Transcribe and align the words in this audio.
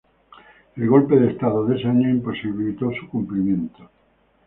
El 0.77 0.89
golpe 0.89 1.15
de 1.19 1.29
estado 1.29 1.63
de 1.67 1.75
ese 1.75 1.87
año 1.87 2.09
imposibilitó 2.09 2.89
su 2.99 3.07
cumplimiento. 3.07 3.87